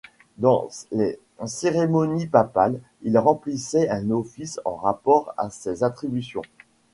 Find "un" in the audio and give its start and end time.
3.91-4.09